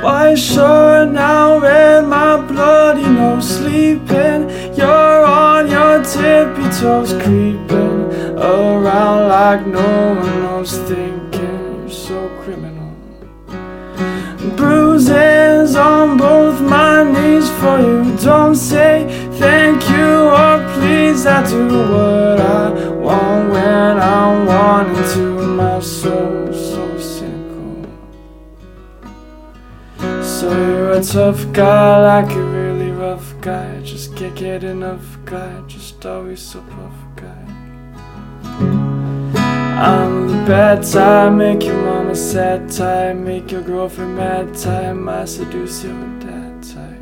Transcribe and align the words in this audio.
my 0.00 0.34
shore 0.34 1.04
now 1.04 1.62
and 1.64 2.08
my 2.08 2.36
bloody 2.46 3.02
nose 3.02 3.56
sleeping. 3.58 4.48
You're 4.76 5.24
on 5.24 5.70
your 5.70 6.02
tippy 6.04 6.68
toes 6.80 7.12
creeping 7.22 8.12
around 8.38 9.28
like 9.28 9.66
no 9.66 10.14
one 10.14 10.40
knows 10.42 10.78
thinking 10.88 11.80
you're 11.80 11.90
so 11.90 12.28
criminal. 12.42 12.94
Bruises 14.56 15.76
on 15.76 16.16
both 16.16 16.60
my 16.60 17.04
knees 17.04 17.48
for 17.60 17.78
you. 17.78 18.16
Don't 18.18 18.56
say 18.56 19.06
thank 19.38 19.88
you 19.88 20.30
or 20.42 20.58
please. 20.74 21.26
I 21.26 21.46
do 21.48 21.66
what 21.66 22.40
I 22.40 22.88
want 22.94 23.52
when 23.52 23.98
I 23.98 24.44
want 24.44 25.01
So 30.42 30.50
you're 30.50 30.90
a 30.90 31.00
tough 31.00 31.40
guy, 31.52 32.02
like 32.02 32.34
a 32.34 32.42
really 32.42 32.90
rough 32.90 33.32
guy. 33.40 33.80
Just 33.82 34.16
can't 34.16 34.34
get 34.34 34.64
enough 34.64 35.16
guy, 35.24 35.60
just 35.68 36.04
always 36.04 36.40
so 36.40 36.60
puff 36.62 36.92
guy. 37.14 37.44
I'm 39.80 40.26
the 40.26 40.42
bad 40.44 40.82
time, 40.82 41.38
make 41.38 41.62
your 41.62 41.80
mama 41.84 42.16
sad 42.16 42.68
time, 42.72 43.22
make 43.22 43.52
your 43.52 43.62
girlfriend 43.62 44.16
mad 44.16 44.52
time, 44.58 45.08
I 45.08 45.26
seduce 45.26 45.84
your 45.84 45.94
dad 46.18 46.60
type. 46.60 46.98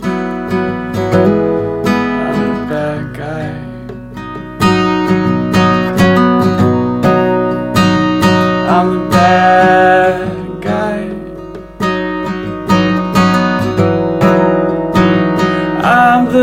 I'm 0.00 1.82
the 2.48 2.64
bad 2.72 3.14
guy. 3.14 3.50
I'm 8.70 9.10
the 9.10 9.13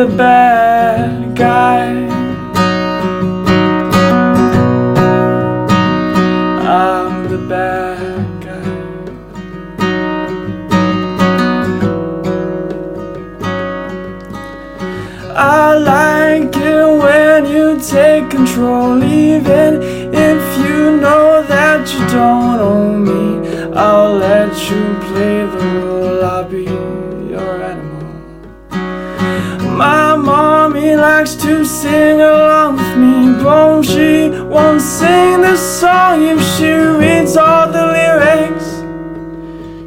the 0.01 0.17
bad 0.17 1.35
guy. 1.35 1.85
I'm 6.65 7.29
the 7.29 7.37
bad 7.47 8.25
guy. 8.45 8.71
I 15.35 15.75
like 15.77 16.55
it 16.55 16.87
when 17.03 17.45
you 17.45 17.79
take 17.79 18.31
control, 18.31 19.03
even 19.03 19.71
if 20.29 20.41
you 20.63 20.97
know 20.97 21.43
that 21.43 21.81
you 21.93 22.01
don't 22.07 22.59
own 22.59 23.03
me. 23.09 23.27
I'll 23.75 24.15
let 24.15 24.51
you 24.67 24.83
play 25.07 25.37
the 25.53 25.63
role, 25.79 25.90
likes 31.21 31.35
to 31.35 31.63
sing 31.63 32.19
along 32.19 32.77
with 32.77 32.97
me, 32.97 33.43
but 33.43 33.83
she 33.83 34.31
won't 34.49 34.81
sing 34.81 35.41
the 35.41 35.55
song 35.55 36.23
if 36.23 36.41
she 36.55 36.71
reads 36.71 37.37
all 37.37 37.71
the 37.71 37.85
lyrics. 37.97 38.69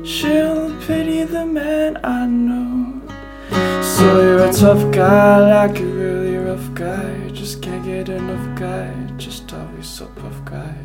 She'll 0.08 0.70
pity 0.86 1.24
the 1.24 1.44
man 1.44 1.98
I 2.04 2.26
know. 2.26 3.02
So 3.82 4.04
you're 4.22 4.44
a 4.48 4.52
tough 4.52 4.94
guy, 4.94 5.64
like 5.64 5.80
a 5.80 5.84
really 5.84 6.36
rough 6.36 6.72
guy. 6.72 7.30
Just 7.30 7.60
can't 7.60 7.84
get 7.84 8.08
enough 8.10 8.56
guy, 8.56 8.94
just 9.16 9.52
always 9.52 9.88
so 9.88 10.06
puff 10.06 10.38
guy. 10.44 10.76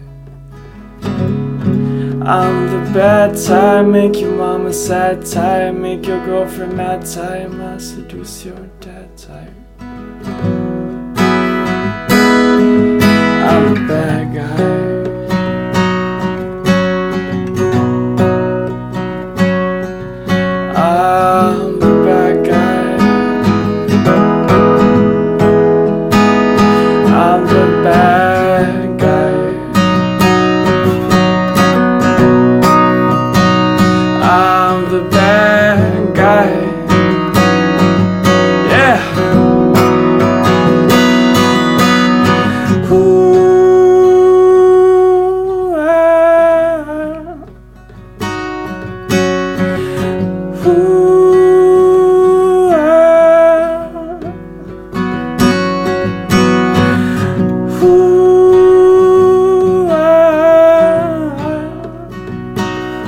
I'm 2.25 2.57
the 2.73 2.91
bad 2.91 3.37
time, 3.37 3.91
make 3.91 4.19
your 4.19 4.31
mama 4.31 4.73
sad 4.73 5.23
time, 5.27 5.83
make 5.83 6.07
your 6.07 6.25
girlfriend 6.25 6.75
mad 6.75 7.05
time, 7.05 7.61
I 7.61 7.77
seduce 7.77 8.45
your 8.45 8.65
dad 8.81 9.15
type. 9.15 9.58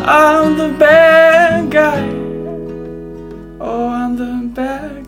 I'm 0.03 0.57
the 0.57 0.69
bad 0.79 1.69
guy. 1.69 2.09
Oh, 3.59 3.87
I'm 3.87 4.15
the 4.15 4.49
bad 4.55 5.00